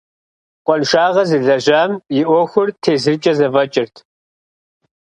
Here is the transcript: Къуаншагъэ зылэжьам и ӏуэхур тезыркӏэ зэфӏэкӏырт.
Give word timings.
Къуаншагъэ 0.65 1.23
зылэжьам 1.29 1.91
и 2.19 2.21
ӏуэхур 2.27 2.67
тезыркӏэ 2.81 3.33
зэфӏэкӏырт. 3.37 3.95